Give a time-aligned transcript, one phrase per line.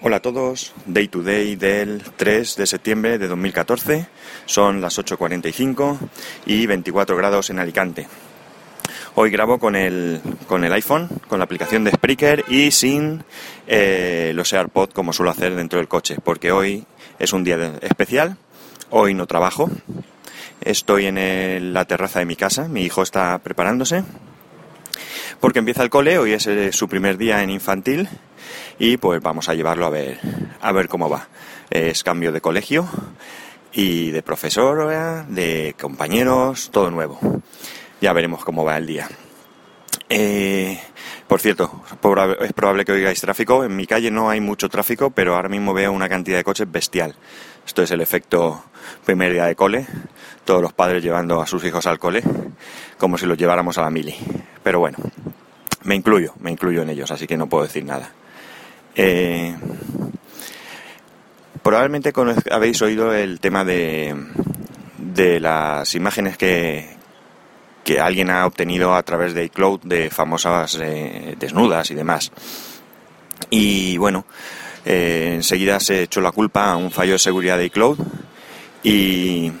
[0.00, 4.06] Hola a todos, Day to Day del 3 de septiembre de 2014,
[4.46, 5.98] son las 8.45
[6.46, 8.06] y 24 grados en Alicante.
[9.16, 13.24] Hoy grabo con el, con el iPhone, con la aplicación de Spreaker y sin
[13.66, 16.84] eh, los AirPods como suelo hacer dentro del coche, porque hoy
[17.18, 18.36] es un día especial,
[18.90, 19.68] hoy no trabajo,
[20.60, 24.04] estoy en la terraza de mi casa, mi hijo está preparándose,
[25.40, 28.08] porque empieza el cole, hoy es eh, su primer día en infantil
[28.78, 30.18] y pues vamos a llevarlo a ver,
[30.60, 31.28] a ver cómo va.
[31.70, 32.88] Es cambio de colegio
[33.72, 37.18] y de profesora, de compañeros, todo nuevo.
[38.00, 39.08] Ya veremos cómo va el día.
[40.08, 40.80] Eh,
[41.26, 41.82] por cierto,
[42.40, 43.64] es probable que oigáis tráfico.
[43.64, 46.70] En mi calle no hay mucho tráfico, pero ahora mismo veo una cantidad de coches
[46.70, 47.14] bestial.
[47.66, 48.64] Esto es el efecto
[49.04, 49.86] primer día de cole.
[50.44, 52.22] Todos los padres llevando a sus hijos al cole,
[52.96, 54.14] como si los lleváramos a la mili.
[54.62, 54.96] Pero bueno,
[55.82, 58.10] me incluyo, me incluyo en ellos, así que no puedo decir nada.
[58.94, 59.54] Eh,
[61.62, 62.12] probablemente
[62.50, 64.16] habéis oído el tema de,
[64.96, 66.97] de las imágenes que,
[67.88, 72.30] que alguien ha obtenido a través de iCloud de famosas eh, desnudas y demás.
[73.48, 74.26] Y bueno,
[74.84, 77.98] eh, enseguida se echó la culpa a un fallo de seguridad de iCloud
[78.82, 79.52] y,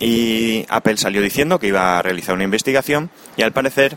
[0.00, 3.96] y Apple salió diciendo que iba a realizar una investigación y al parecer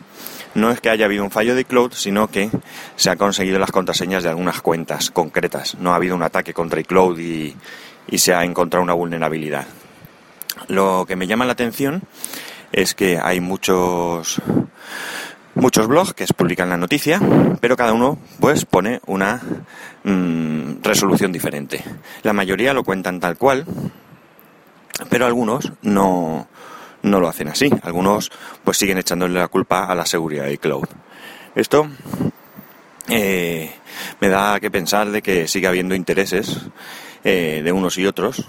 [0.53, 2.49] no es que haya habido un fallo de iCloud, sino que
[2.95, 5.75] se han conseguido las contraseñas de algunas cuentas concretas.
[5.79, 7.53] No ha habido un ataque contra iCloud y,
[8.07, 9.67] y se ha encontrado una vulnerabilidad.
[10.69, 12.03] Lo que me llama la atención
[12.75, 14.41] es que hay muchos
[15.55, 17.21] muchos blogs que publican la noticia,
[17.61, 19.41] pero cada uno pues pone una
[20.03, 21.81] mm, resolución diferente.
[22.23, 23.65] La mayoría lo cuentan tal cual,
[25.09, 26.49] pero algunos no,
[27.01, 27.71] no lo hacen así.
[27.81, 28.29] Algunos
[28.65, 30.87] pues siguen echándole la culpa a la seguridad de cloud.
[31.55, 31.87] Esto
[33.07, 33.73] eh,
[34.19, 36.59] me da que pensar de que sigue habiendo intereses
[37.23, 38.45] eh, de unos y otros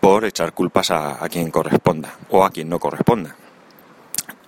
[0.00, 3.36] por echar culpas a, quien corresponda o a quien no corresponda.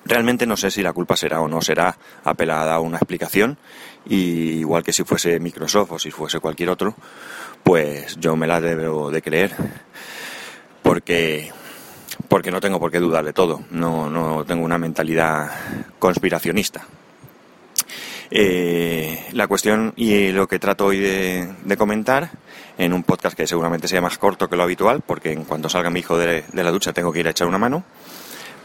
[0.08, 3.58] Realmente no sé si la culpa será o no será apelada a una explicación
[4.06, 6.94] y igual que si fuese Microsoft o si fuese cualquier otro,
[7.62, 9.54] pues yo me la debo de creer
[10.82, 11.52] porque
[12.26, 15.50] porque no tengo por qué dudar de todo, no, no tengo una mentalidad
[15.98, 16.86] conspiracionista.
[18.30, 22.30] Eh, la cuestión y lo que trato hoy de, comentar
[22.76, 25.90] en un podcast que seguramente sea más corto que lo habitual, porque en cuanto salga
[25.90, 27.84] mi hijo de, la ducha tengo que ir a echar una mano,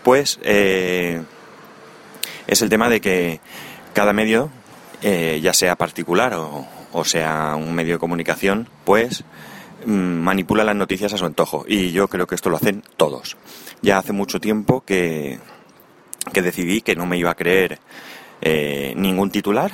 [0.04, 1.22] pues eh,
[2.48, 3.40] es el tema de que
[3.94, 4.50] cada medio,
[5.02, 9.24] eh, ya sea particular o, o sea un medio de comunicación, pues
[9.86, 13.38] Mm, manipula las noticias a su antojo y yo creo que esto lo hacen todos.
[13.82, 15.40] Ya hace mucho tiempo que,
[16.32, 17.80] que decidí que no me iba a creer
[18.44, 19.72] eh, ningún titular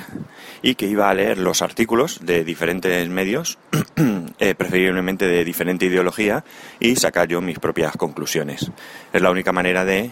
[0.62, 3.58] y que iba a leer los artículos de diferentes medios,
[4.38, 6.44] eh, preferiblemente de diferente ideología,
[6.78, 8.70] y sacar yo mis propias conclusiones.
[9.12, 10.10] Es la única manera de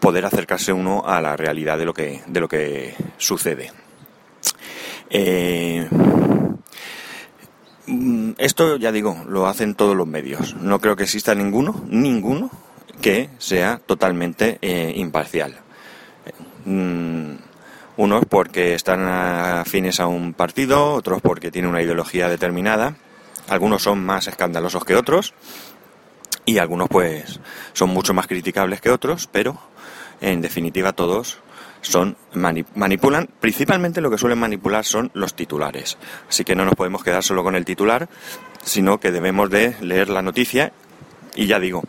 [0.00, 3.72] poder acercarse uno a la realidad de lo que, de lo que sucede.
[5.10, 5.88] Eh,
[7.86, 10.56] Mm, esto, ya digo, lo hacen todos los medios.
[10.56, 12.50] No creo que exista ninguno, ninguno,
[13.00, 14.58] que sea totalmente
[14.96, 15.58] imparcial.
[16.64, 17.23] Mm,
[17.96, 22.96] unos porque están afines a un partido, otros porque tienen una ideología determinada.
[23.48, 25.34] Algunos son más escandalosos que otros
[26.44, 27.40] y algunos pues
[27.72, 29.58] son mucho más criticables que otros, pero
[30.20, 31.38] en definitiva todos
[31.82, 35.98] son manipulan, principalmente lo que suelen manipular son los titulares.
[36.28, 38.08] Así que no nos podemos quedar solo con el titular,
[38.62, 40.72] sino que debemos de leer la noticia
[41.34, 41.82] y ya digo,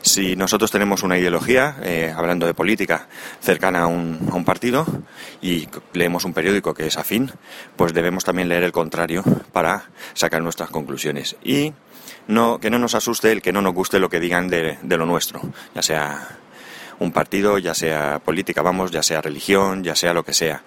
[0.00, 3.08] si nosotros tenemos una ideología, eh, hablando de política,
[3.40, 4.86] cercana a un, a un, partido
[5.40, 7.30] y leemos un periódico que es afín,
[7.76, 11.36] pues debemos también leer el contrario para sacar nuestras conclusiones.
[11.42, 11.72] Y
[12.28, 14.96] no, que no nos asuste el que no nos guste lo que digan de, de
[14.96, 15.40] lo nuestro,
[15.74, 16.38] ya sea
[16.98, 20.62] un partido, ya sea política, vamos, ya sea religión, ya sea lo que sea.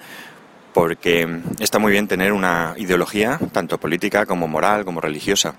[0.74, 5.56] Porque está muy bien tener una ideología, tanto política como moral, como religiosa.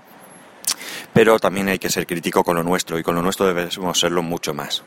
[1.13, 4.21] Pero también hay que ser crítico con lo nuestro y con lo nuestro debemos serlo
[4.21, 4.83] mucho más.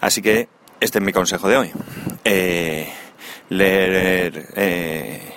[0.00, 0.48] Así que
[0.80, 1.72] este es mi consejo de hoy.
[2.24, 2.88] Eh,
[3.48, 5.32] leer eh,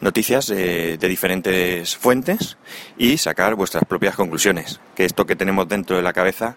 [0.00, 2.56] noticias de diferentes fuentes
[2.98, 4.80] y sacar vuestras propias conclusiones.
[4.94, 6.56] Que esto que tenemos dentro de la cabeza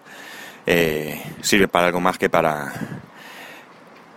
[0.70, 2.74] eh, sirve para algo más que para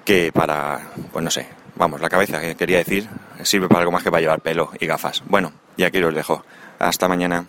[0.03, 1.47] que para pues no sé
[1.77, 3.07] vamos la cabeza que quería decir
[3.43, 6.43] sirve para algo más que para llevar pelo y gafas bueno y aquí os dejo
[6.77, 7.45] hasta mañana